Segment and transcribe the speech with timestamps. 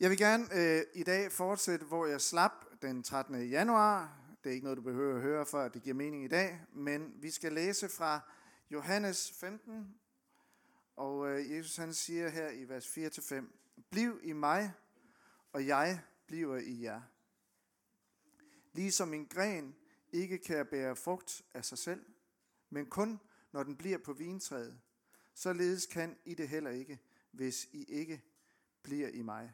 [0.00, 2.52] Jeg vil gerne øh, i dag fortsætte, hvor jeg slap
[2.82, 3.48] den 13.
[3.48, 4.20] januar.
[4.44, 6.60] Det er ikke noget, du behøver at høre, for at det giver mening i dag.
[6.72, 8.20] Men vi skal læse fra
[8.70, 9.94] Johannes 15.
[10.96, 13.44] Og øh, Jesus han siger her i vers 4-5.
[13.90, 14.72] Bliv i mig,
[15.52, 17.02] og jeg bliver i jer.
[18.72, 19.76] Ligesom en gren
[20.12, 22.04] ikke kan bære frugt af sig selv,
[22.70, 23.20] men kun
[23.52, 24.80] når den bliver på vintræet,
[25.34, 26.98] således kan I det heller ikke,
[27.30, 28.22] hvis I ikke
[28.82, 29.52] bliver i mig.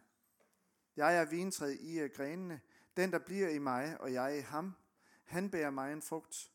[0.96, 2.60] Jeg er vintræet, I er grenene.
[2.96, 4.74] Den, der bliver i mig, og jeg i ham,
[5.24, 6.50] han bærer mig en frugt.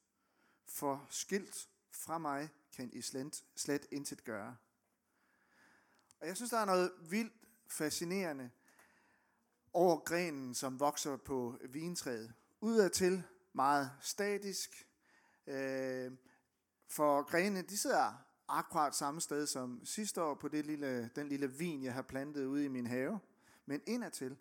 [0.68, 4.58] For skilt fra mig kan I slet, slet intet gøre.
[6.20, 7.34] Og jeg synes, der er noget vildt
[7.68, 8.50] fascinerende
[9.74, 12.34] over grenen, som vokser på vintræet.
[12.62, 14.88] Udadtil meget statisk.
[15.48, 16.12] Øh,
[16.88, 21.52] for grenene, de sidder akkurat samme sted som sidste år på det lille, den lille
[21.52, 23.20] vin, jeg har plantet ude i min have.
[23.70, 24.38] Men indadtil,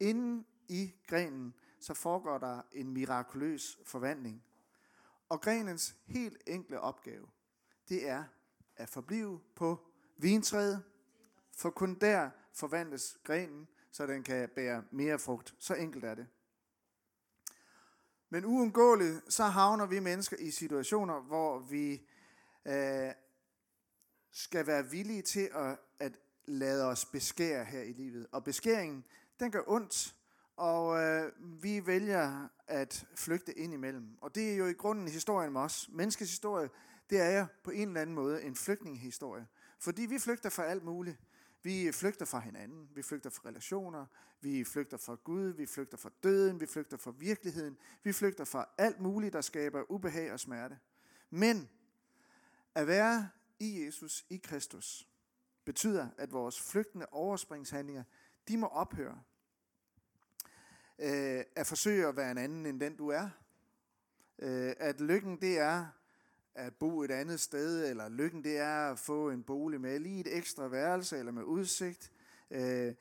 [0.00, 4.44] inden i grenen, så foregår der en mirakuløs forvandling.
[5.28, 7.26] Og grenens helt enkle opgave,
[7.88, 8.24] det er
[8.76, 10.84] at forblive på vintræet,
[11.56, 15.54] for kun der forvandles grenen, så den kan bære mere frugt.
[15.58, 16.26] Så enkelt er det.
[18.28, 22.08] Men uundgåeligt, så havner vi mennesker i situationer, hvor vi
[22.64, 23.12] øh,
[24.30, 28.26] skal være villige til at, at lader os beskære her i livet.
[28.32, 29.04] Og beskæringen,
[29.40, 30.14] den gør ondt,
[30.56, 34.16] og øh, vi vælger at flygte ind imellem.
[34.20, 35.88] Og det er jo i grunden historien med os.
[35.92, 36.68] Menneskets historie,
[37.10, 39.46] det er jo på en eller anden måde en flygtningehistorie.
[39.78, 41.18] Fordi vi flygter fra alt muligt.
[41.62, 44.06] Vi flygter fra hinanden, vi flygter fra relationer,
[44.40, 48.68] vi flygter fra Gud, vi flygter fra døden, vi flygter fra virkeligheden, vi flygter fra
[48.78, 50.78] alt muligt, der skaber ubehag og smerte.
[51.30, 51.68] Men
[52.74, 53.28] at være
[53.58, 55.08] i Jesus, i Kristus,
[55.64, 58.04] betyder, at vores flygtende overspringshandlinger,
[58.48, 59.22] de må ophøre.
[60.98, 63.30] Øh, at forsøge at være en anden end den du er.
[64.38, 65.86] Øh, at lykken det er
[66.54, 70.20] at bo et andet sted, eller lykken det er at få en bolig med lige
[70.20, 72.12] et ekstra værelse, eller med udsigt.
[72.50, 72.94] Øh,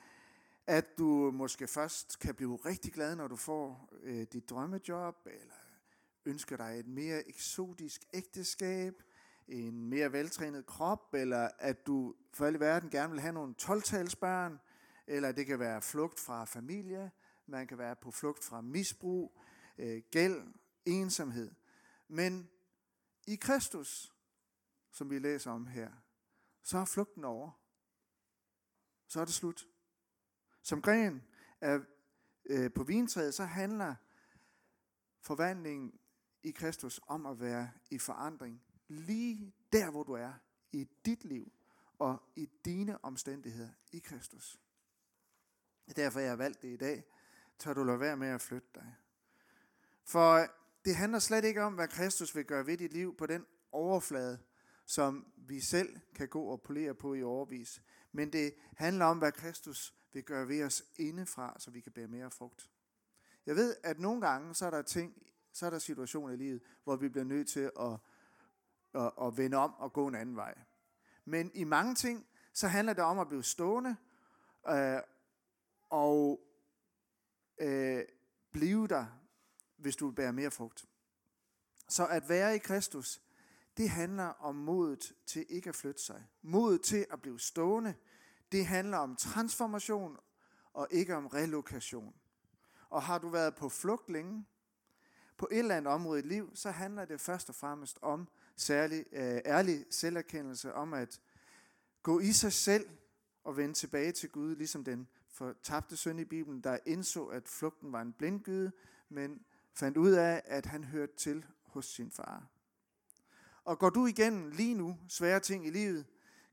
[0.68, 5.56] at du måske først kan blive rigtig glad, når du får øh, dit drømmejob, eller
[6.25, 9.03] ønsker dig et mere eksotisk ægteskab,
[9.48, 13.84] en mere veltrænet krop, eller at du for alle verden gerne vil have nogle 12
[15.08, 17.12] eller det kan være flugt fra familie,
[17.46, 19.40] man kan være på flugt fra misbrug,
[19.78, 20.53] øh, gæld,
[20.86, 21.52] ensomhed.
[22.08, 22.50] Men
[23.28, 24.14] i Kristus,
[24.92, 25.92] som vi læser om her,
[26.64, 27.52] så er flugten over.
[29.08, 29.68] Så er det slut.
[30.62, 31.24] Som gren
[31.62, 31.80] er
[32.46, 33.96] øh, på vintræet, så handler
[35.22, 36.00] forvandlingen
[36.44, 38.62] i Kristus om at være i forandring.
[38.88, 40.34] Lige der, hvor du er
[40.72, 41.52] i dit liv
[42.00, 44.60] og i dine omstændigheder i Kristus.
[45.96, 47.04] Derfor jeg har valgt det i dag.
[47.60, 48.96] Tør du lade være med at flytte dig.
[50.04, 50.48] For
[50.86, 54.40] det handler slet ikke om, hvad Kristus vil gøre ved dit liv på den overflade,
[54.86, 57.82] som vi selv kan gå og polere på i overvis.
[58.12, 62.08] Men det handler om, hvad Kristus vil gøre ved os indefra, så vi kan bære
[62.08, 62.70] mere frugt.
[63.46, 66.62] Jeg ved, at nogle gange, så er der ting, så er der situationer i livet,
[66.84, 67.98] hvor vi bliver nødt til at,
[68.94, 70.58] at, at vende om og gå en anden vej.
[71.26, 73.96] Men i mange ting, så handler det om at blive stående
[74.70, 75.00] øh,
[75.90, 76.40] og
[77.58, 78.03] øh,
[78.52, 79.06] blive der,
[79.78, 80.86] hvis du vil bære mere frugt.
[81.90, 83.22] Så at være i Kristus,
[83.78, 86.28] det handler om modet til ikke at flytte sig.
[86.42, 87.96] Modet til at blive stående.
[88.52, 90.18] Det handler om transformation
[90.74, 92.16] og ikke om relokation.
[92.90, 94.46] Og har du været på flugt længe,
[95.38, 99.06] på et eller andet område i liv, så handler det først og fremmest om særlig
[99.12, 101.22] øh, ærlig selverkendelse, om at
[102.03, 102.90] gå i sig selv
[103.44, 107.91] og vende tilbage til Gud, ligesom den fortabte søn i Bibelen, der indså, at flugten
[107.91, 108.72] var en blindgyde,
[109.09, 112.47] men fandt ud af, at han hørte til hos sin far.
[113.64, 116.06] Og går du igennem lige nu svære ting i livet,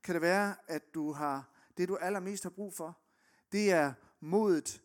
[0.03, 2.99] kan det være, at du har det, du allermest har brug for,
[3.53, 4.83] det er modet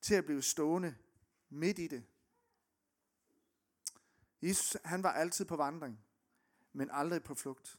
[0.00, 0.94] til at blive stående
[1.50, 2.04] midt i det.
[4.42, 6.00] Jesus, han var altid på vandring,
[6.72, 7.78] men aldrig på flugt.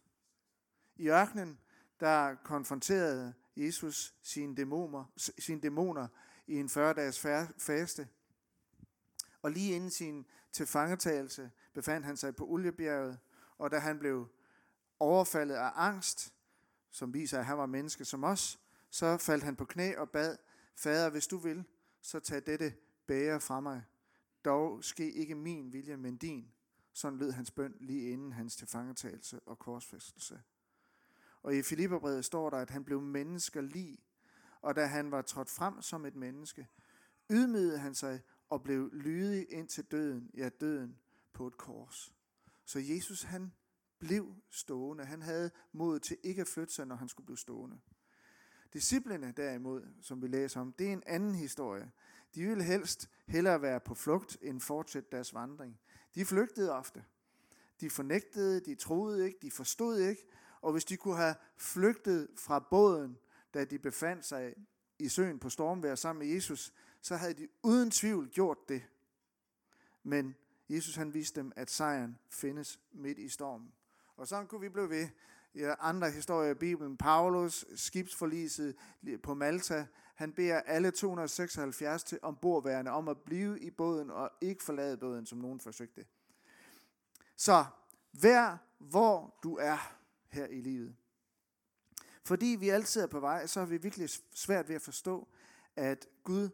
[0.96, 1.60] I ørkenen,
[2.00, 6.08] der konfronterede Jesus sine dæmoner, sine dæmoner
[6.48, 7.20] i en 40-dages
[7.58, 8.08] faste.
[9.42, 13.20] Og lige inden sin tilfangetagelse befandt han sig på Oliebjerget,
[13.58, 14.28] og da han blev
[15.00, 16.34] overfaldet af angst,
[16.92, 18.60] som viser, at han var menneske som os,
[18.90, 20.38] så faldt han på knæ og bad,
[20.76, 21.64] Fader, hvis du vil,
[22.02, 22.74] så tag dette
[23.08, 23.84] bære fra mig.
[24.46, 26.52] Dog ske ikke min vilje, men din.
[26.94, 30.42] Sådan lød hans bøn lige inden hans tilfangetagelse og korsfæstelse.
[31.44, 34.00] Og i Filipperbrevet står der, at han blev mennesker lig,
[34.62, 36.68] og da han var trådt frem som et menneske,
[37.30, 40.98] ydmygede han sig og blev lydig ind til døden, ja døden
[41.34, 42.14] på et kors.
[42.66, 43.54] Så Jesus han
[44.00, 45.06] blev stående.
[45.06, 47.80] Han havde mod til ikke at flytte sig, når han skulle blive stående.
[48.74, 51.92] Disciplene derimod, som vi læser om, det er en anden historie.
[52.36, 55.80] De ville helst hellere være på flugt, end fortsætte deres vandring.
[56.16, 57.04] De flygtede ofte.
[57.82, 60.28] De fornægtede, de troede ikke, de forstod ikke,
[60.62, 63.18] og hvis de kunne have flygtet fra båden,
[63.54, 64.56] da de befandt sig
[65.00, 68.84] i søen på stormvejr sammen med Jesus, så havde de uden tvivl gjort det.
[70.04, 70.36] Men
[70.70, 73.74] Jesus han viste dem, at sejren findes midt i stormen.
[74.18, 75.08] Og sådan kunne vi blive ved.
[75.54, 78.76] I andre historier i Bibelen, Paulus, skibsforliset
[79.24, 84.64] på Malta, han beder alle 276 til ombordværende om at blive i båden og ikke
[84.64, 86.06] forlade båden, som nogen forsøgte.
[87.36, 87.66] Så
[88.14, 89.98] vær hvor du er
[90.30, 90.96] her i livet.
[92.24, 95.28] Fordi vi altid er på vej, så har vi virkelig svært ved at forstå,
[95.76, 96.50] at Gud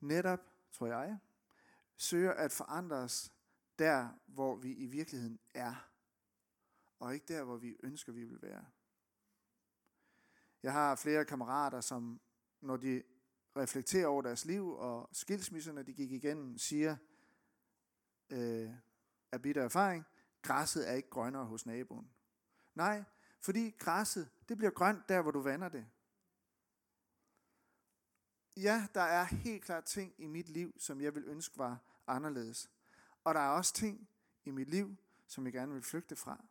[0.00, 0.40] netop,
[0.72, 1.18] tror jeg,
[1.96, 3.32] søger at forandre os
[3.78, 5.74] der, hvor vi i virkeligheden er,
[6.98, 8.64] og ikke der, hvor vi ønsker, vi vil være.
[10.62, 12.20] Jeg har flere kammerater, som
[12.60, 13.02] når de
[13.56, 16.96] reflekterer over deres liv og skilsmisserne, de gik igennem, siger
[18.30, 18.70] øh,
[19.32, 20.04] af bitter erfaring,
[20.42, 22.10] græsset er ikke grønnere hos naboen.
[22.74, 23.04] Nej,
[23.40, 25.86] fordi græsset, det bliver grønt der, hvor du vander det.
[28.56, 32.70] Ja, der er helt klart ting i mit liv, som jeg vil ønske var anderledes.
[33.24, 34.08] Og der er også ting
[34.44, 34.96] i mit liv,
[35.26, 36.44] som jeg gerne vil flygte fra.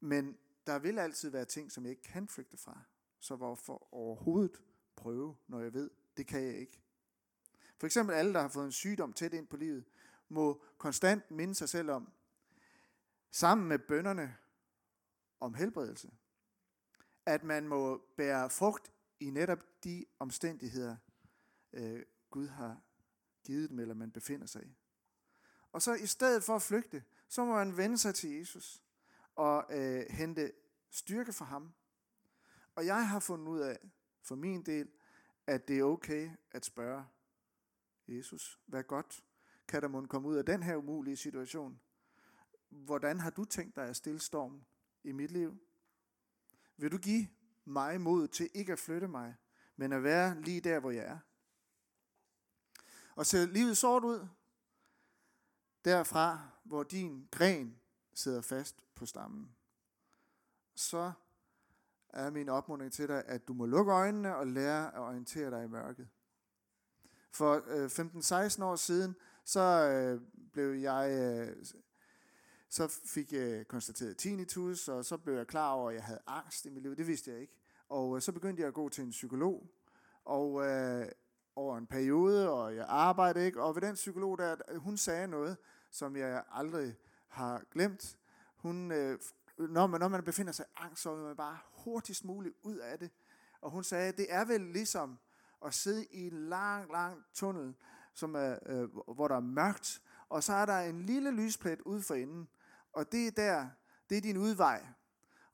[0.00, 2.80] Men der vil altid være ting, som jeg ikke kan flygte fra.
[3.24, 4.62] Så hvorfor overhovedet
[4.96, 6.82] prøve, når jeg ved, det kan jeg ikke.
[7.78, 9.84] For eksempel alle, der har fået en sygdom tæt ind på livet,
[10.28, 12.12] må konstant minde sig selv om,
[13.30, 14.36] sammen med bønderne
[15.40, 16.10] om helbredelse,
[17.26, 20.96] at man må bære frugt i netop de omstændigheder,
[21.72, 22.82] øh, Gud har
[23.44, 24.76] givet dem, eller man befinder sig i.
[25.72, 28.82] Og så i stedet for at flygte, så må man vende sig til Jesus
[29.34, 30.52] og øh, hente
[30.90, 31.74] styrke fra ham.
[32.74, 33.78] Og jeg har fundet ud af,
[34.22, 34.88] for min del,
[35.46, 37.04] at det er okay at spørge
[38.08, 39.24] Jesus, hvad godt
[39.68, 41.80] kan der måske komme ud af den her umulige situation?
[42.68, 44.66] Hvordan har du tænkt dig at stille stormen
[45.04, 45.58] i mit liv?
[46.76, 47.28] Vil du give
[47.64, 49.36] mig mod til ikke at flytte mig,
[49.76, 51.18] men at være lige der, hvor jeg er?
[53.14, 54.26] Og ser livet sort ud,
[55.84, 57.80] derfra, hvor din gren
[58.14, 59.56] sidder fast på stammen,
[60.74, 61.12] så
[62.14, 65.64] er min opmuntring til dig, at du må lukke øjnene og lære at orientere dig
[65.64, 66.08] i mørket.
[67.30, 67.86] For øh,
[68.56, 70.20] 15-16 år siden, så øh,
[70.52, 71.66] blev jeg, øh,
[72.68, 76.66] så fik jeg konstateret tinnitus, og så blev jeg klar over, at jeg havde angst
[76.66, 76.96] i mit liv.
[76.96, 77.54] Det vidste jeg ikke.
[77.88, 79.66] Og øh, så begyndte jeg at gå til en psykolog,
[80.24, 81.06] og øh,
[81.56, 85.56] over en periode, og jeg arbejdede ikke, og ved den psykolog der, hun sagde noget,
[85.90, 86.96] som jeg aldrig
[87.28, 88.18] har glemt.
[88.56, 89.18] Hun, øh,
[89.58, 92.76] når, man, når man befinder sig i angst, så vil man bare hurtigst muligt ud
[92.76, 93.10] af det.
[93.60, 95.18] Og hun sagde, det er vel ligesom
[95.64, 97.74] at sidde i en lang, lang tunnel,
[98.14, 102.02] som er, øh, hvor der er mørkt, og så er der en lille lysplet ude
[102.02, 102.48] for enden,
[102.92, 103.68] og det er der,
[104.10, 104.86] det er din udvej.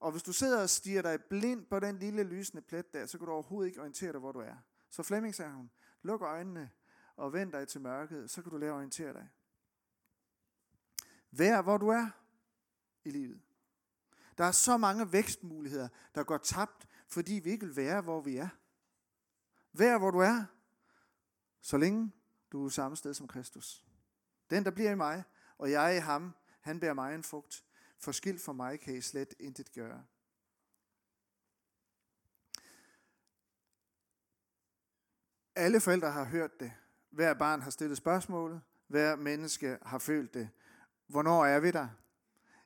[0.01, 3.19] Og hvis du sidder og stiger dig blind på den lille lysende plet der, så
[3.19, 4.57] kan du overhovedet ikke orientere dig, hvor du er.
[4.91, 5.71] Så Flemming sagde hun,
[6.03, 6.71] luk øjnene
[7.17, 9.29] og vend dig til mørket, så kan du lære at orientere dig.
[11.31, 12.07] Vær hvor du er
[13.05, 13.41] i livet.
[14.41, 18.37] Der er så mange vækstmuligheder, der går tabt, fordi vi ikke vil være, hvor vi
[18.37, 18.49] er.
[19.73, 20.45] Vær hvor du er,
[21.61, 22.13] så længe
[22.53, 23.85] du er samme sted som Kristus.
[24.51, 25.25] Den, der bliver i mig,
[25.59, 27.65] og jeg i ham, han bærer mig en frugt.
[27.99, 30.05] For skilt for mig kan I slet intet gøre.
[35.55, 36.73] Alle forældre har hørt det.
[37.11, 38.63] Hver barn har stillet spørgsmålet.
[38.87, 40.51] Hver menneske har følt det.
[41.07, 41.89] Hvornår er vi der?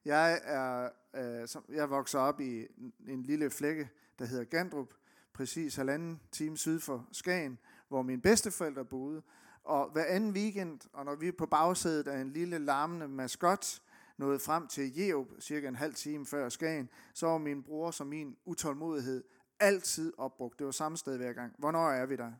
[0.04, 2.66] Jeg er, øh, jeg vokser op i
[3.08, 4.94] en lille flække, der hedder Gandrup,
[5.32, 7.58] præcis halvanden time syd for Skagen,
[7.88, 9.23] hvor mine bedsteforældre boede.
[9.64, 13.82] Og hver anden weekend, og når vi er på bagsædet af en lille larmende maskot,
[14.16, 18.06] nåede frem til Jeop, cirka en halv time før Skagen, så var min bror som
[18.06, 19.25] min utålmodighed
[19.61, 20.58] altid opbrugt.
[20.58, 21.54] Det var samme sted hver gang.
[21.58, 22.32] Hvornår er vi der?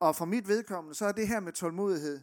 [0.00, 2.20] Og for mit vedkommende, så er det her med tålmodighed,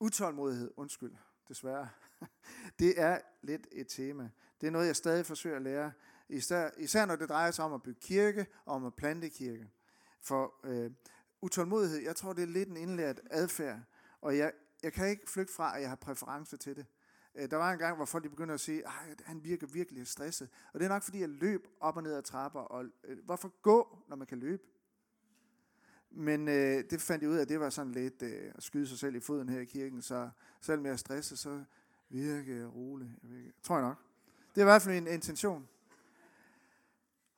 [0.00, 1.12] utålmodighed, undskyld,
[1.48, 1.88] desværre,
[2.80, 4.30] det er lidt et tema.
[4.60, 5.92] Det er noget, jeg stadig forsøger at lære,
[6.28, 9.70] især, især når det drejer sig om at bygge kirke og om at plante kirke.
[10.20, 10.90] For øh,
[11.40, 13.80] utålmodighed, jeg tror, det er lidt en indlært adfærd,
[14.20, 16.86] og jeg, jeg kan ikke flygte fra, at jeg har præference til det.
[17.34, 20.06] Øh, der var en gang, hvor folk de begyndte at sige, at han virker virkelig
[20.06, 20.48] stresset.
[20.72, 22.60] Og det er nok fordi, jeg løb op og ned ad trapper.
[22.60, 24.62] Og, øh, hvorfor gå, når man kan løbe?
[26.10, 28.86] Men øh, det fandt jeg ud af, at det var sådan lidt øh, at skyde
[28.86, 30.02] sig selv i foden her i kirken.
[30.02, 31.64] Så selvom jeg er stresset, så
[32.08, 33.10] Virke rolig.
[33.22, 33.96] Jeg tror jeg nok.
[34.54, 35.68] Det er i hvert fald en intention.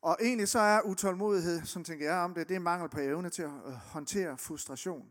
[0.03, 3.31] Og egentlig så er utålmodighed, sådan tænker jeg om det, det er mangel på evne
[3.31, 5.11] til at øh, håndtere frustration.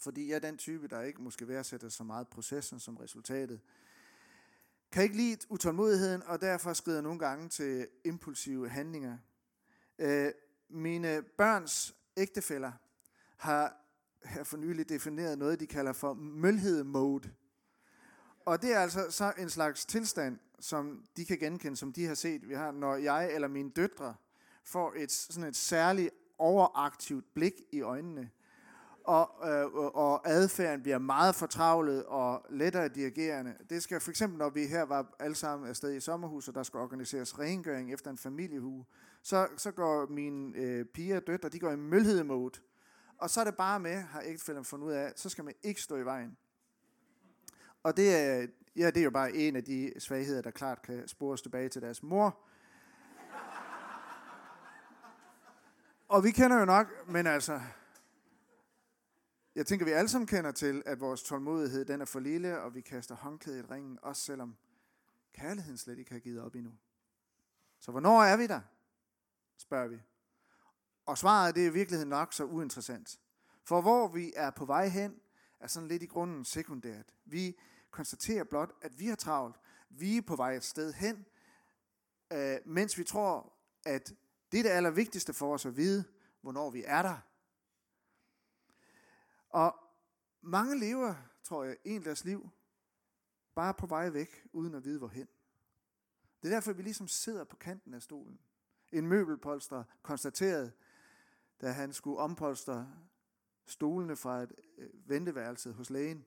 [0.00, 3.60] Fordi jeg er den type, der ikke måske værdsætter så meget processen som resultatet.
[4.92, 9.18] Kan ikke lide utålmodigheden, og derfor skrider nogle gange til impulsive handlinger.
[9.98, 10.32] Øh,
[10.68, 12.72] mine børns ægtefæller
[13.36, 13.76] har
[14.24, 17.30] her for nylig defineret noget, de kalder for mølhed mode.
[18.44, 22.14] Og det er altså så en slags tilstand, som de kan genkende, som de har
[22.14, 24.14] set, vi har, når jeg eller mine døtre
[24.64, 28.30] får et sådan et særligt overaktivt blik i øjnene,
[29.04, 33.54] og, øh, og adfærden bliver meget fortravlet og lettere dirigerende.
[33.70, 36.62] Det skal for eksempel, når vi her var alle sammen afsted i sommerhus, og der
[36.62, 38.84] skal organiseres rengøring efter en familiehue,
[39.22, 42.60] så, så går mine øh, piger og døtre, de går i mølhedemode.
[43.18, 45.82] Og så er det bare med, har ægtefælden fundet ud af, så skal man ikke
[45.82, 46.36] stå i vejen.
[47.82, 48.46] Og det er,
[48.76, 51.82] ja, det er jo bare en af de svagheder, der klart kan spores tilbage til
[51.82, 52.38] deres mor.
[56.08, 57.60] Og vi kender jo nok, men altså,
[59.54, 62.74] jeg tænker, vi alle sammen kender til, at vores tålmodighed den er for lille, og
[62.74, 64.56] vi kaster håndklædet i ringen, også selvom
[65.32, 66.72] kærligheden slet ikke har givet op endnu.
[67.80, 68.60] Så hvornår er vi der?
[69.56, 70.02] spørger vi.
[71.06, 73.20] Og svaret det er i virkeligheden nok så uinteressant.
[73.64, 75.20] For hvor vi er på vej hen,
[75.60, 77.14] er sådan lidt i grunden sekundært.
[77.24, 77.58] Vi
[77.90, 79.56] konstaterer blot, at vi har travlt.
[79.88, 81.26] Vi er på vej et sted hen,
[82.32, 83.52] øh, mens vi tror,
[83.84, 84.14] at
[84.52, 86.04] det er det allervigtigste for os at vide,
[86.40, 87.18] hvornår vi er der.
[89.48, 89.76] Og
[90.40, 92.50] mange lever, tror jeg, en deres liv,
[93.54, 95.28] bare på vej væk, uden at vide hvorhen.
[96.42, 98.40] Det er derfor, vi ligesom sidder på kanten af stolen.
[98.92, 100.72] En møbelpolster konstaterede,
[101.60, 102.94] da han skulle ompolstre
[103.66, 106.26] stolene fra et øh, venteværelse hos lægen,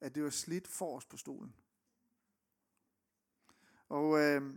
[0.00, 1.54] at det var slidt forrest på stolen.
[3.88, 4.54] Og øh,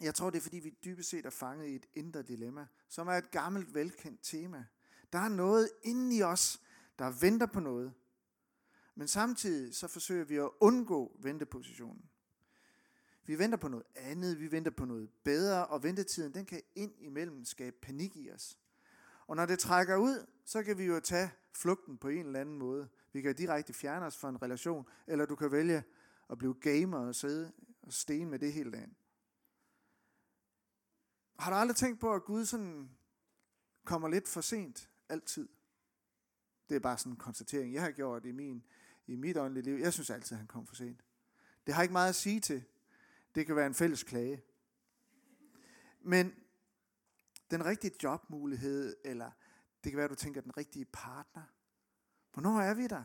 [0.00, 3.08] jeg tror, det er fordi, vi dybest set er fanget i et indre dilemma, som
[3.08, 4.66] er et gammelt, velkendt tema.
[5.12, 6.60] Der er noget inde i os,
[6.98, 7.92] der venter på noget.
[8.94, 12.10] Men samtidig så forsøger vi at undgå ventepositionen.
[13.24, 16.92] Vi venter på noget andet, vi venter på noget bedre, og ventetiden den kan ind
[16.98, 18.58] imellem skabe panik i os.
[19.30, 22.58] Og når det trækker ud, så kan vi jo tage flugten på en eller anden
[22.58, 22.88] måde.
[23.12, 25.82] Vi kan direkte fjerne os fra en relation, eller du kan vælge
[26.30, 28.96] at blive gamer og sidde og sten med det hele dagen.
[31.38, 32.90] Har du aldrig tænkt på, at Gud sådan
[33.84, 35.48] kommer lidt for sent altid?
[36.68, 38.64] Det er bare sådan en konstatering, jeg har gjort i, min,
[39.06, 39.74] i mit åndelige liv.
[39.74, 41.04] Jeg synes altid, at han kom for sent.
[41.66, 42.64] Det har ikke meget at sige til.
[43.34, 44.42] Det kan være en fælles klage.
[46.00, 46.34] Men
[47.50, 49.30] den rigtige jobmulighed, eller
[49.84, 51.42] det kan være, at du tænker den rigtige partner.
[52.32, 53.04] Hvornår er vi der?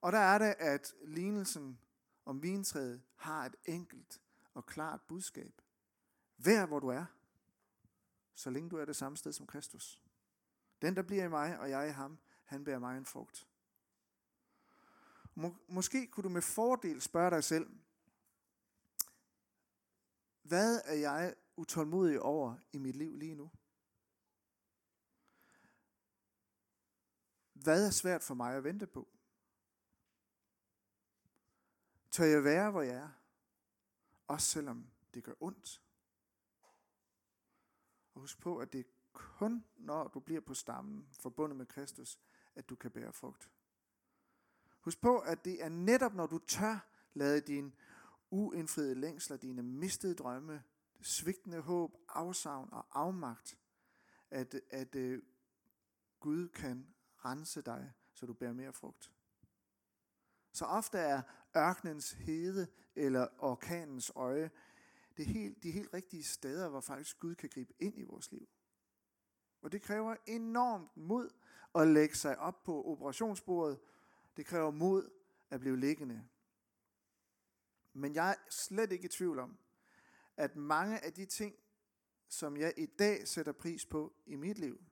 [0.00, 1.78] Og der er det, at lignelsen
[2.24, 4.20] om vintræet har et enkelt
[4.54, 5.62] og klart budskab.
[6.36, 7.04] Vær hvor du er,
[8.34, 10.00] så længe du er det samme sted som Kristus.
[10.82, 13.48] Den, der bliver i mig, og jeg i ham, han bærer mig en frugt.
[15.34, 17.70] Må, måske kunne du med fordel spørge dig selv,
[20.42, 23.50] hvad er jeg utålmodig over i mit liv lige nu?
[27.52, 29.08] Hvad er svært for mig at vente på?
[32.10, 33.08] Tør jeg være, hvor jeg er?
[34.26, 35.82] Også selvom det gør ondt.
[38.14, 42.18] Og husk på, at det er kun når du bliver på stammen, forbundet med Kristus,
[42.54, 43.50] at du kan bære frugt.
[44.80, 47.74] Husk på, at det er netop når du tør lade din
[48.30, 50.64] uindfriede længsler, dine mistede drømme,
[51.02, 53.58] svigtende håb, afsavn og afmagt,
[54.30, 55.18] at, at uh,
[56.20, 56.94] Gud kan
[57.24, 59.12] rense dig, så du bærer mere frugt.
[60.52, 61.22] Så ofte er
[61.56, 64.50] ørkenens hede eller orkanens øje
[65.16, 68.48] det helt, de helt rigtige steder, hvor faktisk Gud kan gribe ind i vores liv.
[69.62, 71.30] Og det kræver enormt mod
[71.74, 73.80] at lægge sig op på operationsbordet.
[74.36, 75.10] Det kræver mod
[75.50, 76.28] at blive liggende.
[77.92, 79.58] Men jeg er slet ikke i tvivl om,
[80.36, 81.54] at mange af de ting,
[82.28, 84.84] som jeg i dag sætter pris på i mit liv,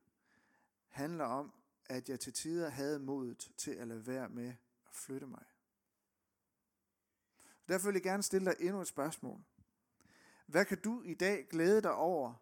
[0.89, 1.53] handler om,
[1.87, 4.49] at jeg til tider havde modet til at lade være med
[4.89, 5.45] at flytte mig.
[7.69, 9.41] Derfor vil jeg gerne stille dig endnu et spørgsmål.
[10.47, 12.35] Hvad kan du i dag glæde dig over,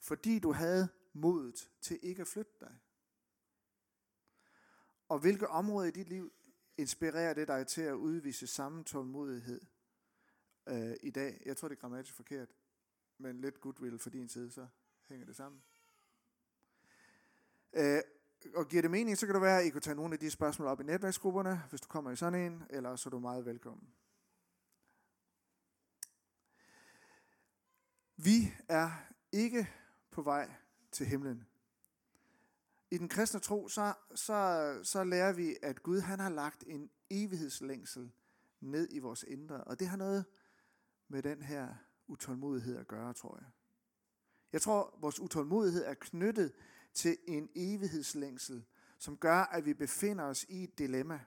[0.00, 2.78] fordi du havde modet til ikke at flytte dig?
[5.08, 6.32] Og hvilke områder i dit liv
[6.76, 9.60] inspirerer det dig til at udvise samme tålmodighed
[10.66, 11.42] øh, i dag?
[11.46, 12.48] Jeg tror, det er grammatisk forkert,
[13.18, 14.66] men lidt goodwill for din side, så
[15.08, 15.62] hænger det sammen.
[17.72, 18.00] Øh,
[18.54, 20.30] og giver det mening, så kan det være, at I kunne tage nogle af de
[20.30, 23.46] spørgsmål op i netværksgrupperne, hvis du kommer i sådan en, eller så er du meget
[23.46, 23.88] velkommen.
[28.16, 28.90] Vi er
[29.32, 29.70] ikke
[30.10, 30.50] på vej
[30.92, 31.46] til himlen.
[32.90, 36.90] I den kristne tro, så, så, så lærer vi, at Gud han har lagt en
[37.10, 38.12] evighedslængsel
[38.60, 39.64] ned i vores indre.
[39.64, 40.24] Og det har noget
[41.08, 41.74] med den her
[42.06, 43.50] utålmodighed at gøre, tror jeg.
[44.52, 46.52] Jeg tror, vores utålmodighed er knyttet
[46.94, 48.64] til en evighedslængsel,
[48.98, 51.20] som gør, at vi befinder os i et dilemma.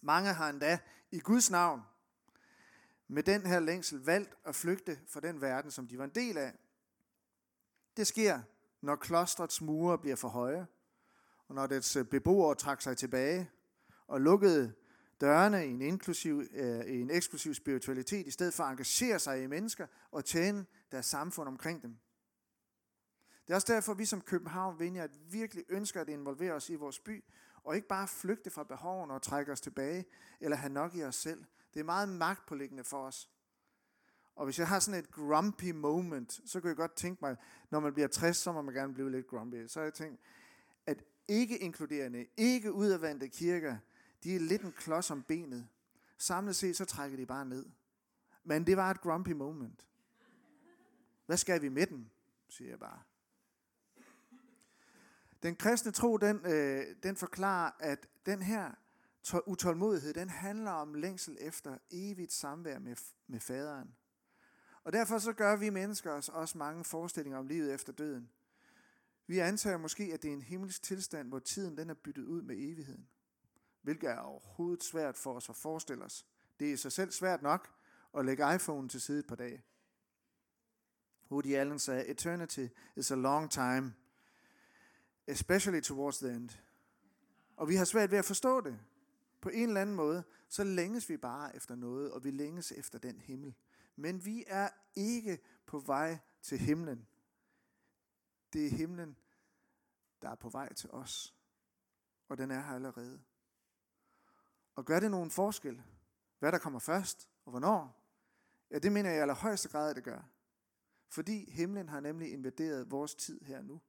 [0.00, 0.78] Mange har endda
[1.10, 1.82] i Guds navn
[3.08, 6.38] med den her længsel valgt at flygte fra den verden, som de var en del
[6.38, 6.54] af.
[7.96, 8.42] Det sker,
[8.80, 10.66] når klostrets mure bliver for høje,
[11.48, 13.50] og når dets beboere trækker sig tilbage
[14.06, 14.74] og lukkede
[15.20, 19.46] dørene i en, inklusiv, øh, en eksklusiv spiritualitet, i stedet for at engagere sig i
[19.46, 21.98] mennesker og tjene deres samfund omkring dem.
[23.46, 26.74] Det er også derfor, at vi som København Vineyard virkelig ønsker at involvere os i
[26.74, 27.24] vores by,
[27.64, 30.04] og ikke bare flygte fra behovene og trække os tilbage,
[30.40, 31.44] eller have nok i os selv.
[31.74, 33.30] Det er meget magtpåliggende for os.
[34.34, 37.36] Og hvis jeg har sådan et grumpy moment, så kan jeg godt tænke mig,
[37.70, 39.66] når man bliver 60, så må man gerne blive lidt grumpy.
[39.66, 40.20] Så har jeg tænkt,
[40.86, 43.76] at ikke inkluderende, ikke udadvendte kirker,
[44.24, 45.68] de er lidt en klods om benet.
[46.18, 47.66] Samlet set, så trækker de bare ned.
[48.44, 49.86] Men det var et grumpy moment.
[51.26, 52.10] Hvad skal vi med den,
[52.48, 53.02] siger jeg bare.
[55.42, 58.72] Den kristne tro, den, øh, den forklarer, at den her
[59.46, 62.96] utålmodighed, den handler om længsel efter evigt samvær med,
[63.26, 63.94] med faderen.
[64.84, 68.30] Og derfor så gør vi mennesker os også mange forestillinger om livet efter døden.
[69.26, 72.42] Vi antager måske, at det er en himmelsk tilstand, hvor tiden den er byttet ud
[72.42, 73.08] med evigheden.
[73.82, 76.26] Hvilket er overhovedet svært for os at forestille os.
[76.60, 77.74] Det er i sig selv svært nok
[78.14, 79.62] at lægge iPhone til side et par dage.
[81.30, 82.66] Woody Allen sagde, Eternity
[82.96, 83.94] is a long time,
[85.26, 86.50] especially towards the end.
[87.56, 88.80] Og vi har svært ved at forstå det.
[89.40, 92.98] På en eller anden måde, så længes vi bare efter noget, og vi længes efter
[92.98, 93.54] den himmel.
[93.96, 97.06] Men vi er ikke på vej til himlen.
[98.52, 99.16] Det er himlen,
[100.22, 101.34] der er på vej til os.
[102.28, 103.20] Og den er her allerede.
[104.78, 105.82] Og gør det nogen forskel,
[106.38, 108.10] hvad der kommer først, og hvornår?
[108.70, 110.22] Ja, det mener jeg i allerhøjeste grad, at det gør.
[111.08, 113.80] Fordi himlen har nemlig invaderet vores tid her nu.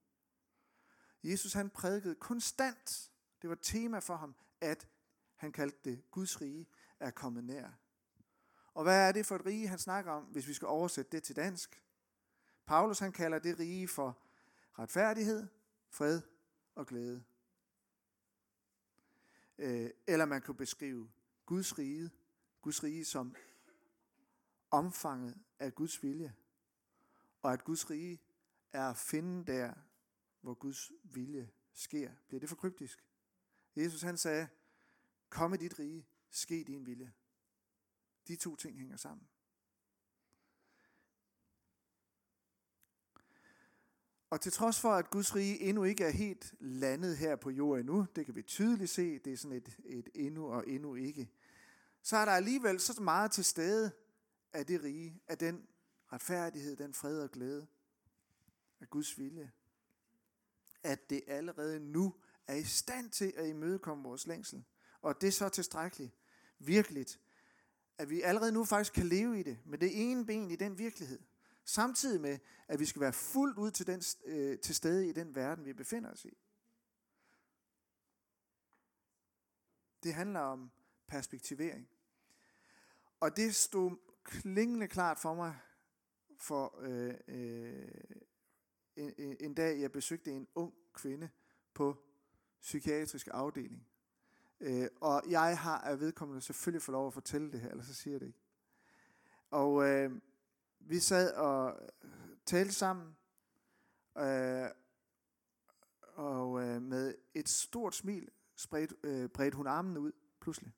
[1.24, 4.88] Jesus han prædikede konstant, det var et tema for ham, at
[5.36, 6.68] han kaldte det Guds rige
[7.00, 7.70] er kommet nær.
[8.74, 11.24] Og hvad er det for et rige, han snakker om, hvis vi skal oversætte det
[11.24, 11.84] til dansk?
[12.66, 14.22] Paulus han kalder det rige for
[14.80, 15.48] retfærdighed,
[15.90, 16.22] fred
[16.76, 17.24] og glæde.
[19.60, 21.10] Øh, eller man kunne beskrive
[21.46, 22.12] Guds rige,
[22.62, 23.36] Guds rige som
[24.72, 26.36] omfanget af Guds vilje.
[27.42, 28.22] Og at Guds rige
[28.72, 29.74] er at finde der,
[30.42, 32.12] hvor Guds vilje sker.
[32.28, 33.06] Bliver det for kryptisk?
[33.76, 34.48] Jesus han sagde,
[35.30, 37.14] kom i dit rige, ske din vilje.
[38.28, 39.28] De to ting hænger sammen.
[44.30, 47.80] Og til trods for, at Guds rige endnu ikke er helt landet her på jorden
[47.86, 51.30] endnu, det kan vi tydeligt se, det er sådan et, et endnu og endnu ikke,
[52.02, 53.92] så er der alligevel så meget til stede
[54.54, 55.68] af det rige, af den
[56.14, 57.68] retfærdighed, den fred og glæde,
[58.80, 59.52] af Guds vilje,
[60.84, 62.14] at det allerede nu
[62.48, 64.64] er i stand til at imødekomme vores længsel.
[65.02, 66.14] Og det er så tilstrækkeligt,
[66.60, 67.20] virkeligt,
[67.98, 70.78] at vi allerede nu faktisk kan leve i det, med det ene ben i den
[70.78, 71.20] virkelighed.
[71.70, 75.36] Samtidig med, at vi skal være fuldt ud til, den, øh, til stede i den
[75.36, 76.38] verden, vi befinder os i.
[80.04, 80.72] Det handler om
[81.08, 81.90] perspektivering.
[83.20, 85.60] Og det stod klingende klart for mig
[86.38, 87.88] for øh, øh,
[88.96, 91.30] en, en dag, jeg besøgte en ung kvinde
[91.74, 91.98] på
[92.62, 93.88] psykiatrisk afdeling.
[94.60, 97.94] Øh, og jeg har af vedkommende selvfølgelig fået lov at fortælle det her, ellers så
[97.94, 98.40] siger jeg det ikke.
[99.50, 100.22] Og øh,
[100.80, 102.12] vi sad og øh,
[102.46, 103.18] talte sammen,
[104.18, 104.70] øh,
[106.16, 110.12] og øh, med et stort smil spredte, øh, bredte hun armen ud
[110.42, 110.74] pludselig.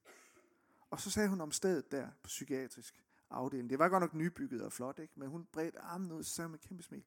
[0.90, 3.70] Og så sagde hun om stedet der på psykiatrisk afdeling.
[3.70, 5.14] Det var godt nok nybygget og flot, ikke?
[5.16, 7.04] men hun bredte armen ud, og så sagde med et kæmpe smil.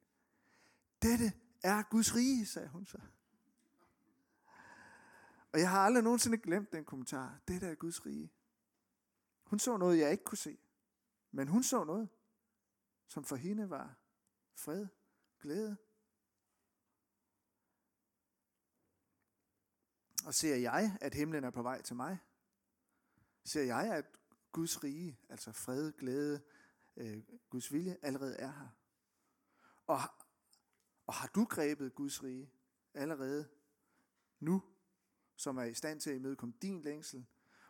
[1.03, 2.99] Dette er Guds rige, sagde hun så.
[5.53, 7.41] Og jeg har aldrig nogensinde glemt den kommentar.
[7.49, 8.33] Dette er Guds rige.
[9.45, 10.59] Hun så noget, jeg ikke kunne se.
[11.33, 12.09] Men hun så noget,
[13.15, 13.99] som for hende var
[14.55, 14.87] fred,
[15.41, 15.77] glæde.
[20.27, 22.19] Og ser jeg, at himlen er på vej til mig?
[23.45, 24.07] Ser jeg, at
[24.53, 26.43] Guds rige, altså fred, glæde,
[26.97, 28.69] øh, Guds vilje, allerede er her?
[29.87, 29.99] Og,
[31.07, 32.53] og har du grebet Guds rige
[32.95, 33.49] allerede
[34.41, 34.63] nu,
[35.37, 37.27] som er i stand til at imødekomme din længsel?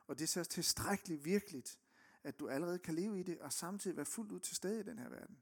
[0.06, 1.78] Og det ser tilstrækkeligt virkeligt,
[2.24, 4.82] at du allerede kan leve i det, og samtidig være fuldt ud til stede i
[4.82, 5.38] den her verden.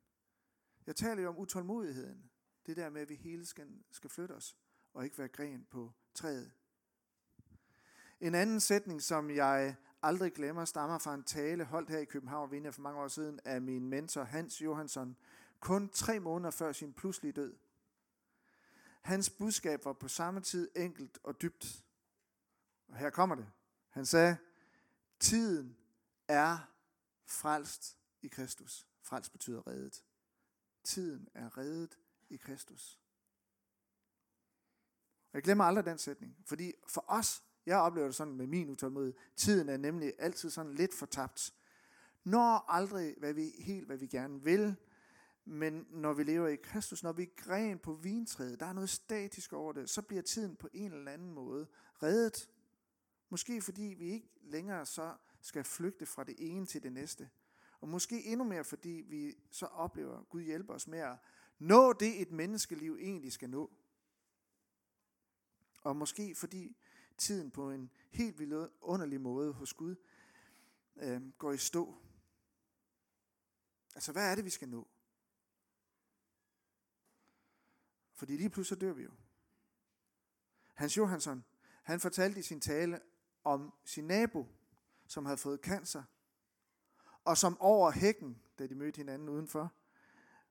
[0.87, 2.31] Jeg taler jo om utålmodigheden.
[2.67, 4.57] Det der med, at vi hele skal, skal flytte os,
[4.95, 6.53] og ikke være gren på træet.
[8.21, 12.51] En anden sætning, som jeg aldrig glemmer, stammer fra en tale holdt her i København
[12.51, 15.17] Vinde for mange år siden af min mentor Hans Johansson,
[15.61, 17.57] kun tre måneder før sin pludselige død.
[19.03, 21.85] Hans budskab var på samme tid enkelt og dybt.
[22.89, 23.47] Og her kommer det.
[23.89, 24.37] Han sagde,
[25.21, 25.77] tiden
[26.29, 26.72] er
[27.33, 28.87] frelst i Kristus.
[29.03, 30.05] Frelst betyder reddet.
[30.85, 31.99] Tiden er reddet
[32.31, 33.01] i Kristus.
[35.33, 38.71] Og jeg glemmer aldrig den sætning, fordi for os, jeg oplever det sådan med min
[38.71, 41.55] utålmodighed, tiden er nemlig altid sådan lidt fortabt.
[42.25, 44.77] Når aldrig hvad vi, helt, hvad vi gerne vil,
[45.45, 48.91] men når vi lever i Kristus, når vi er gren på vintræet, der er noget
[48.91, 51.67] statisk over det, så bliver tiden på en eller anden måde
[52.03, 52.51] reddet.
[53.29, 57.31] Måske fordi vi ikke længere så skal flygte fra det ene til det næste.
[57.81, 61.17] Og måske endnu mere, fordi vi så oplever, at Gud hjælper os med at
[61.59, 63.71] nå det, et menneskeliv egentlig skal nå.
[65.83, 66.77] Og måske fordi
[67.17, 69.97] tiden på en helt vildt underlig måde hos Gud
[70.97, 71.95] øh, går i stå.
[73.95, 74.89] Altså, hvad er det, vi skal nå?
[78.13, 79.11] Fordi lige pludselig dør vi jo.
[80.75, 81.45] Hans Johansson,
[81.83, 83.01] han fortalte i sin tale
[83.45, 84.47] om sin nabo,
[85.13, 86.03] som havde fået cancer,
[87.25, 89.73] og som over hækken, da de mødte hinanden udenfor,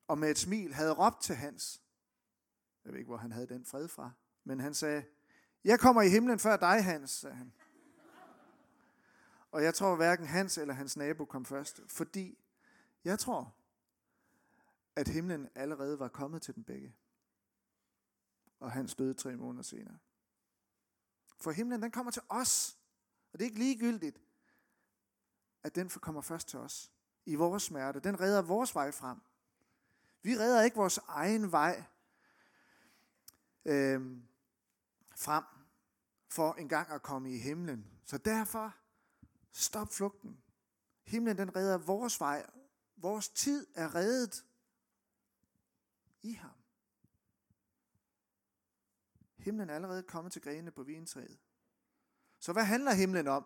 [0.08, 1.82] og med et smil havde råbt til Hans.
[2.86, 4.12] Jeg ved ikke, hvor han havde den fred fra,
[4.44, 5.06] men han sagde,
[5.64, 7.54] jeg kommer i himlen før dig, Hans, sagde han.
[9.52, 12.40] Og jeg tror hverken Hans eller hans nabo kom først, fordi
[13.04, 13.56] jeg tror,
[14.96, 16.96] at himlen allerede var kommet til den begge.
[18.60, 19.98] Og Hans døde tre måneder senere.
[21.38, 22.78] For himlen, den kommer til os.
[23.34, 24.22] Og det er ikke ligegyldigt,
[25.64, 26.92] at den kommer først til os.
[27.26, 28.00] I vores smerte.
[28.00, 29.22] Den redder vores vej frem.
[30.22, 31.84] Vi redder ikke vores egen vej
[33.66, 34.18] øh,
[35.16, 35.44] frem
[36.28, 37.88] for engang at komme i himlen.
[38.06, 38.76] Så derfor,
[39.52, 40.42] stop flugten.
[41.04, 42.46] Himlen den redder vores vej.
[42.96, 44.46] Vores tid er reddet
[46.22, 46.52] i ham.
[49.38, 51.40] Himlen er allerede kommet til grenene på vintræet.
[52.40, 53.46] Så hvad handler himlen om?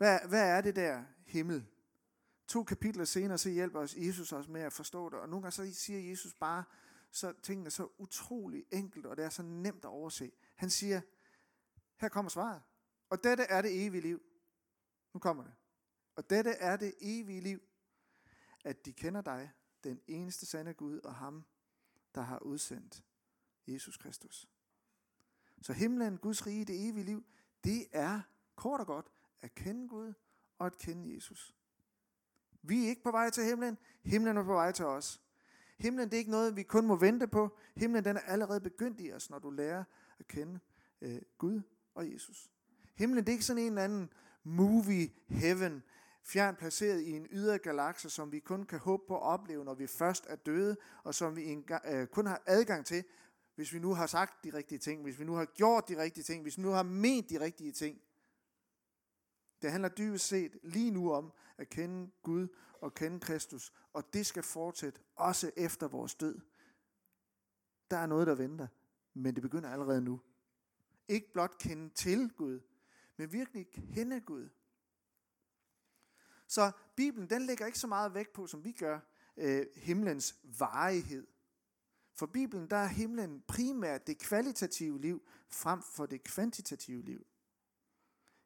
[0.00, 1.66] Hvad, hvad er det der himmel?
[2.46, 5.18] To kapitler senere, så hjælper os Jesus også med at forstå det.
[5.18, 6.64] Og nogle gange så siger Jesus bare,
[7.10, 10.32] så tingene er så utrolig enkelt, og det er så nemt at overse.
[10.54, 11.00] Han siger,
[11.96, 12.62] her kommer svaret.
[13.10, 14.22] Og dette er det evige liv.
[15.12, 15.52] Nu kommer det.
[16.16, 17.62] Og dette er det evige liv,
[18.64, 19.50] at de kender dig,
[19.84, 21.44] den eneste sande Gud, og ham,
[22.14, 23.04] der har udsendt
[23.66, 24.48] Jesus Kristus.
[25.62, 27.24] Så himlen, Guds rige, det evige liv,
[27.64, 28.20] det er
[28.56, 29.10] kort og godt
[29.42, 30.12] at kende Gud
[30.58, 31.54] og at kende Jesus.
[32.62, 35.20] Vi er ikke på vej til himlen, himlen er på vej til os.
[35.78, 37.56] Himlen det er ikke noget, vi kun må vente på.
[37.76, 39.84] Himlen den er allerede begyndt i os, når du lærer
[40.18, 40.60] at kende
[41.00, 41.60] øh, Gud
[41.94, 42.50] og Jesus.
[42.94, 44.12] Himlen det er ikke sådan en eller anden
[44.44, 45.82] movie heaven,
[46.22, 49.74] fjern placeret i en ydre galakse, som vi kun kan håbe på at opleve, når
[49.74, 53.04] vi først er døde, og som vi en, øh, kun har adgang til,
[53.54, 56.24] hvis vi nu har sagt de rigtige ting, hvis vi nu har gjort de rigtige
[56.24, 58.00] ting, hvis vi nu har ment de rigtige ting.
[59.62, 62.48] Det handler dybest set lige nu om at kende Gud
[62.80, 66.40] og kende Kristus, og det skal fortsætte også efter vores død.
[67.90, 68.66] Der er noget, der venter,
[69.14, 70.20] men det begynder allerede nu.
[71.08, 72.60] Ikke blot kende til Gud,
[73.16, 74.48] men virkelig kende Gud.
[76.46, 79.00] Så Bibelen den lægger ikke så meget vægt på, som vi gør,
[79.36, 81.26] øh, himlens varighed.
[82.14, 87.26] For Bibelen der er himlen primært det kvalitative liv, frem for det kvantitative liv.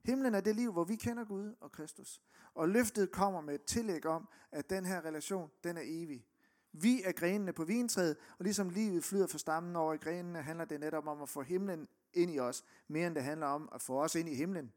[0.05, 2.23] Himlen er det liv, hvor vi kender Gud og Kristus.
[2.55, 6.27] Og løftet kommer med et tillæg om, at den her relation, den er evig.
[6.73, 10.65] Vi er grenene på vintræet, og ligesom livet flyder fra stammen over i grenene, handler
[10.65, 13.83] det netop om at få himlen ind i os, mere end det handler om at
[13.83, 14.73] få os ind i himlen.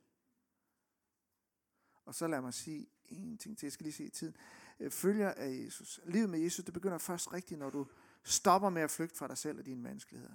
[2.06, 4.36] Og så lad mig sige en ting til, jeg skal lige se i tiden.
[4.80, 6.00] Øh, følger af Jesus.
[6.06, 7.88] Livet med Jesus, det begynder først rigtigt, når du
[8.24, 10.34] stopper med at flygte fra dig selv og dine vanskeligheder.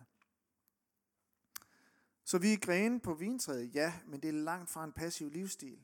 [2.32, 5.78] Så vi er grene på vintræet, ja, men det er langt fra en passiv livsstil.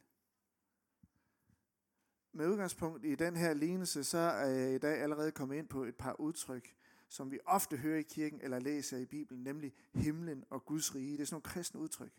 [2.33, 5.85] Med udgangspunkt i den her lignelse, så er jeg i dag allerede kommet ind på
[5.85, 6.75] et par udtryk,
[7.09, 11.13] som vi ofte hører i kirken eller læser i Bibelen, nemlig himlen og Guds rige.
[11.13, 12.13] Det er sådan nogle kristne udtryk.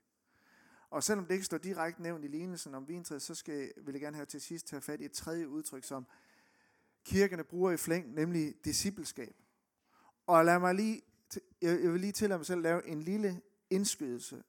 [0.89, 4.01] Og selvom det ikke står direkte nævnt i lignelsen om vintræet, så skal, vil jeg
[4.01, 6.07] gerne her til sidst tage fat i et tredje udtryk, som
[7.03, 9.35] kirkerne bruger i flæng, nemlig discipleskab.
[10.27, 11.01] Og lad mig lige,
[11.61, 14.43] jeg vil lige tillade mig selv at lave en lille indskydelse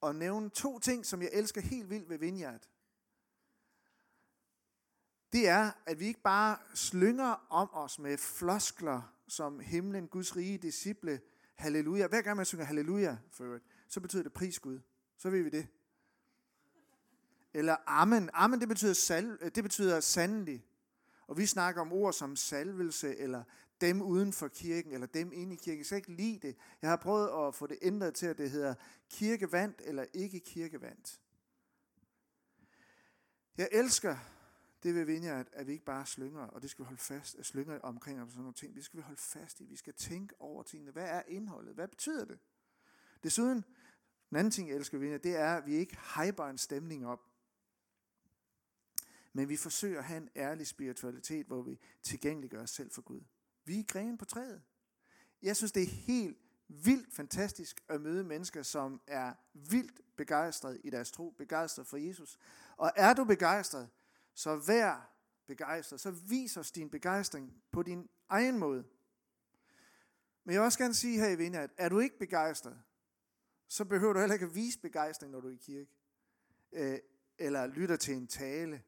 [0.00, 2.68] og nævne to ting, som jeg elsker helt vildt ved Vineyard.
[5.32, 10.58] Det er, at vi ikke bare slynger om os med floskler som himlen, Guds rige,
[10.58, 11.20] disciple,
[11.54, 12.06] halleluja.
[12.06, 14.80] Hver gang man synger halleluja, for så betyder det pris Gud.
[15.16, 15.66] Så ved vi det.
[17.54, 18.30] Eller amen.
[18.32, 20.66] Amen, det betyder, sal, det betyder sandelig.
[21.26, 23.44] Og vi snakker om ord som salvelse, eller
[23.86, 25.78] dem uden for kirken, eller dem inde i kirken.
[25.78, 26.56] Jeg skal ikke lide det.
[26.82, 28.74] Jeg har prøvet at få det ændret til, at det hedder
[29.10, 31.20] kirkevandt eller ikke kirkevandt.
[33.56, 34.16] Jeg elsker
[34.82, 37.46] det ved Vineyard, at vi ikke bare slynger, og det skal vi holde fast, at
[37.46, 38.74] slynger omkring om sådan nogle ting.
[38.74, 39.64] Det skal vi holde fast i.
[39.64, 40.92] Vi skal tænke over tingene.
[40.92, 41.74] Hvad er indholdet?
[41.74, 42.38] Hvad betyder det?
[43.22, 43.64] Desuden,
[44.30, 47.20] en anden ting, jeg elsker ved det er, at vi ikke hyper en stemning op.
[49.32, 53.20] Men vi forsøger at have en ærlig spiritualitet, hvor vi tilgængeliggør os selv for Gud.
[53.64, 54.62] Vi er grenen på træet.
[55.42, 60.90] Jeg synes, det er helt vildt fantastisk at møde mennesker, som er vildt begejstret i
[60.90, 62.38] deres tro, begejstret for Jesus.
[62.76, 63.90] Og er du begejstret,
[64.34, 65.14] så vær
[65.46, 66.00] begejstret.
[66.00, 68.84] Så vis os din begejstring på din egen måde.
[70.44, 72.82] Men jeg vil også gerne sige her i Vinde, at er du ikke begejstret,
[73.68, 75.90] så behøver du heller ikke at vise begejstring, når du er i kirke.
[76.72, 76.98] Øh,
[77.38, 78.82] eller lytter til en tale,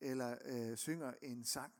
[0.00, 1.72] eller øh, synger en sang.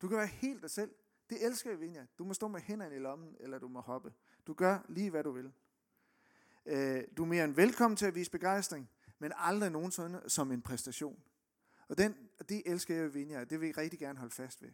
[0.00, 0.94] Du kan være helt dig selv.
[1.30, 2.06] Det elsker jeg, Vinja.
[2.18, 4.12] Du må stå med hænderne i lommen, eller du må hoppe.
[4.46, 5.52] Du gør lige, hvad du vil.
[6.66, 10.62] Øh, du er mere end velkommen til at vise begejstring, men aldrig nogensinde som en
[10.62, 11.22] præstation.
[11.88, 12.16] Og den,
[12.48, 14.70] det elsker jeg, Vinja, det vil jeg rigtig gerne holde fast ved.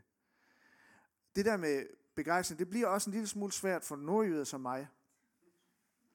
[1.37, 4.89] Det der med begejstring, det bliver også en lille smule svært for nordjyder som mig.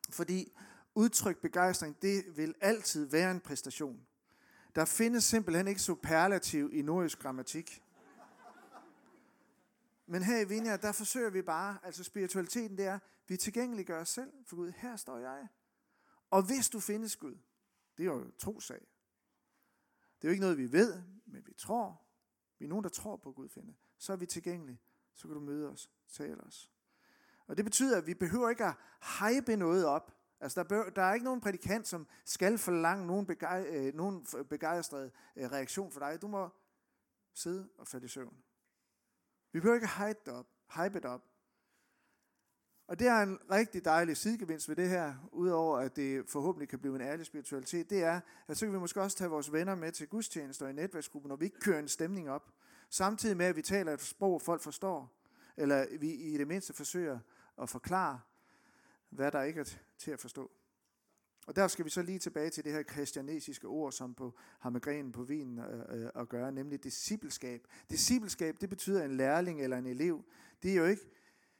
[0.10, 0.54] Fordi
[0.95, 4.08] udtryk begejstring, det vil altid være en præstation.
[4.76, 7.85] Der findes simpelthen ikke superlativ i nordisk grammatik.
[10.06, 14.10] Men her i Vinja, der forsøger vi bare, altså spiritualiteten det er, vi tilgængeliggør os
[14.10, 14.72] selv for Gud.
[14.72, 15.48] Her står jeg.
[16.30, 17.38] Og hvis du findes Gud,
[17.98, 18.88] det er jo to sag.
[20.22, 22.02] Det er jo ikke noget, vi ved, men vi tror.
[22.60, 23.76] Vi er nogen, der tror på, Gud finde.
[23.98, 24.82] Så er vi tilgængelige.
[25.13, 26.72] Så kan du møde os, tale os.
[27.48, 28.76] Og det betyder, at vi behøver ikke at
[29.20, 30.12] hype noget op.
[30.39, 34.26] Altså, der, bør, der er ikke nogen prædikant, som skal forlange nogen, begej, øh, nogen
[34.50, 36.22] begejstret øh, reaktion for dig.
[36.22, 36.50] Du må
[37.34, 38.44] sidde og falde i søvn.
[39.56, 40.46] Vi behøver ikke hype det op.
[40.76, 41.22] Hype det op.
[42.88, 46.80] Og det er en rigtig dejlig sidegevinst ved det her, udover at det forhåbentlig kan
[46.80, 49.76] blive en ærlig spiritualitet, det er, at så kan vi måske også tage vores venner
[49.76, 52.54] med til gudstjenester i netværksgruppen, når vi ikke kører en stemning op.
[52.89, 55.12] Samtidig med, at vi taler et sprog, folk forstår,
[55.58, 57.20] eller vi i det mindste forsøger
[57.62, 58.20] at forklare,
[59.10, 60.52] hvad der ikke er til at forstå.
[61.46, 64.70] Og der skal vi så lige tilbage til det her kristianesiske ord, som på, har
[64.70, 67.68] med grenen på vinen øh, øh, at gøre, nemlig discipleskab.
[67.90, 70.24] Discipleskab, det betyder en lærling eller en elev.
[70.64, 71.10] Det er jo ikke,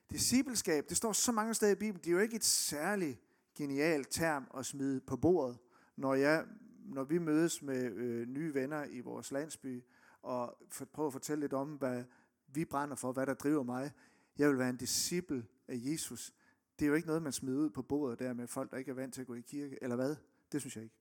[0.10, 3.19] discipleskab, det står så mange steder i Bibelen, det er jo ikke et særligt
[3.58, 5.58] genialt term at smide på bordet,
[5.95, 6.45] når, jeg,
[6.86, 9.84] når vi mødes med øh, nye venner i vores landsby,
[10.21, 12.04] og for, prøver at fortælle lidt om, hvad
[12.48, 13.91] vi brænder for, hvad der driver mig.
[14.38, 16.34] Jeg vil være en disciple af Jesus.
[16.79, 18.91] Det er jo ikke noget, man smider ud på bordet der med folk, der ikke
[18.91, 20.15] er vant til at gå i kirke, eller hvad?
[20.51, 20.95] Det synes jeg ikke.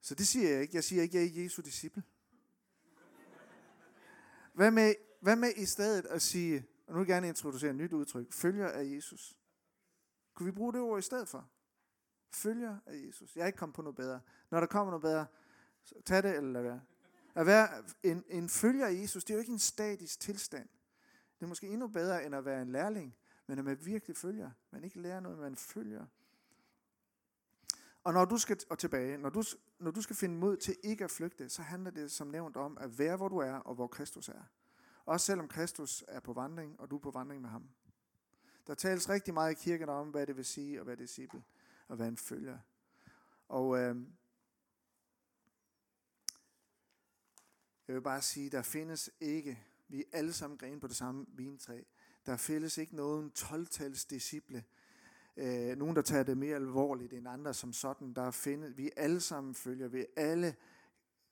[0.00, 0.76] Så det siger jeg ikke.
[0.76, 2.02] Jeg siger ikke, at jeg er Jesu disciple.
[4.52, 7.76] Hvad med, hvad med i stedet at sige, og nu vil jeg gerne introducere et
[7.76, 9.38] nyt udtryk, følger af Jesus.
[10.34, 11.50] Kunne vi bruge det ord i stedet for?
[12.32, 13.36] Følger af Jesus.
[13.36, 14.20] Jeg er ikke kommet på noget bedre.
[14.50, 15.26] Når der kommer noget bedre,
[15.84, 16.80] så tag det eller lad være.
[17.34, 17.68] At være
[18.02, 20.68] en, en følger af Jesus, det er jo ikke en statisk tilstand.
[21.38, 23.16] Det er måske endnu bedre, end at være en lærling
[23.50, 24.50] men at man virkelig følger.
[24.70, 26.06] Man ikke lærer noget, man følger.
[28.04, 29.42] Og når du skal og tilbage, når du,
[29.78, 32.78] når du skal finde mod til ikke at flygte, så handler det som nævnt om
[32.78, 34.42] at være, hvor du er, og hvor Kristus er.
[35.04, 37.70] Også selvom Kristus er på vandring, og du er på vandring med ham.
[38.66, 41.42] Der tales rigtig meget i kirken om, hvad det vil sige at være disciple,
[41.88, 42.58] og være en følger.
[43.48, 43.96] Og øh,
[47.88, 51.26] jeg vil bare sige, der findes ikke, vi er alle sammen grene på det samme
[51.28, 51.82] vintræ.
[52.26, 54.64] Der fælles ikke nogen 12-tals disciple.
[55.36, 58.14] Øh, nogen, der tager det mere alvorligt end andre som sådan.
[58.14, 60.56] Der findes, vi alle sammen følger, vi alle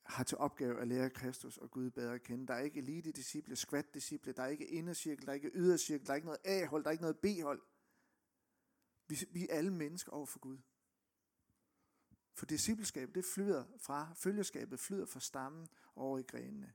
[0.03, 2.47] har til opgave at lære Kristus og Gud bedre at kende.
[2.47, 6.17] Der er ikke elite-disciple, skvat-disciple, der er ikke indercirkel, der er ikke ydercirkel, der er
[6.17, 7.63] ikke noget A-hold, der er ikke noget B-hold.
[9.09, 10.59] Vi, vi er alle mennesker over for Gud.
[12.35, 16.73] For discipleskabet, det flyder fra, følgeskabet flyder fra stammen over i grenene.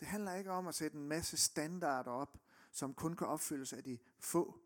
[0.00, 2.38] Det handler ikke om at sætte en masse standarder op,
[2.70, 4.60] som kun kan opfyldes af de få.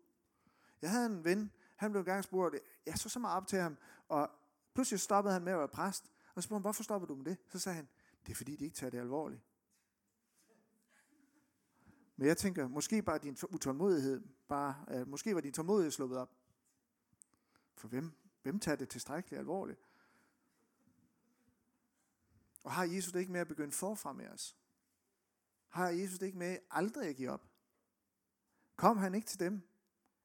[0.81, 3.77] Jeg havde en ven, han blev engang spurgt, jeg så så meget op til ham,
[4.07, 4.29] og
[4.73, 7.25] pludselig stoppede han med at være præst, og så spurgte han, hvorfor stopper du med
[7.25, 7.37] det?
[7.47, 7.87] Så sagde han,
[8.25, 9.41] det er fordi, de ikke tager det alvorligt.
[12.15, 16.31] Men jeg tænker, måske bare din utålmodighed, bare, øh, måske var din tålmodighed sluppet op.
[17.75, 18.11] For hvem,
[18.41, 19.79] hvem tager det tilstrækkeligt alvorligt?
[22.63, 24.57] Og har Jesus det ikke med at begynde forfra med os?
[25.67, 27.52] Har Jesus det ikke med aldrig at give op?
[28.75, 29.61] Kom han ikke til dem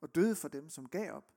[0.00, 1.32] og døde for dem, som gav op?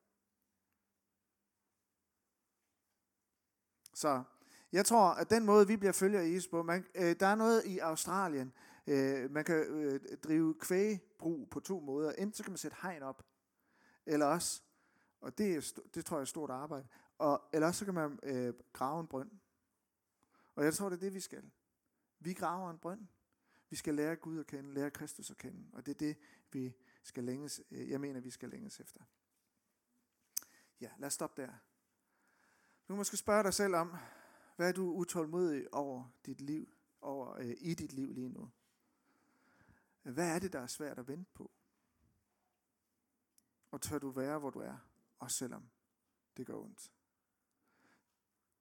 [3.93, 4.23] Så
[4.71, 7.35] jeg tror, at den måde, vi bliver følger af Jesus på, man, øh, der er
[7.35, 8.53] noget i Australien,
[8.87, 12.11] øh, man kan øh, drive kvægbrug på to måder.
[12.11, 13.23] Enten så kan man sætte hegn op,
[14.05, 14.61] eller også,
[15.21, 17.93] og det, er, det tror jeg er et stort arbejde, og, eller også så kan
[17.93, 19.31] man øh, grave en brønd.
[20.55, 21.51] Og jeg tror, det er det, vi skal.
[22.19, 23.07] Vi graver en brønd.
[23.69, 25.67] Vi skal lære Gud at kende, lære Kristus at kende.
[25.73, 26.17] Og det er det,
[26.51, 29.03] vi skal længes, øh, jeg mener, vi skal længes efter.
[30.81, 31.53] Ja, lad os stoppe der.
[32.87, 33.95] Du måske spørge dig selv om,
[34.55, 38.51] hvad er du utålmodig over dit liv, over øh, i dit liv lige nu?
[40.01, 41.51] Hvad er det, der er svært at vente på?
[43.71, 44.77] Og tør du være, hvor du er,
[45.19, 45.69] også selvom
[46.37, 46.91] det gør ondt?